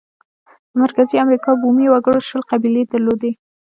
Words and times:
د 0.71 0.73
مرکزي 0.83 1.15
امریکا 1.25 1.51
بومي 1.61 1.87
وګړو 1.89 2.19
شل 2.27 2.41
قبیلې 2.51 2.83
درلودې. 2.91 3.31